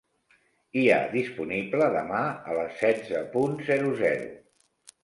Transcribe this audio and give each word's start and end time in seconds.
Hi 0.79 0.85
ha 0.93 0.97
disponible 1.11 1.91
demà 1.99 2.25
a 2.55 2.59
les 2.63 2.83
setze 2.87 3.23
punt 3.37 3.57
zero 3.71 3.97
zero. 4.05 4.35